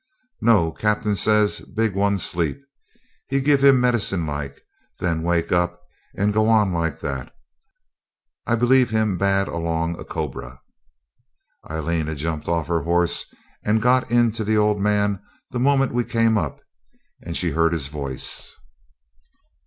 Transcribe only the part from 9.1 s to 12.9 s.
bad along a cobra.' Aileen had jumped off her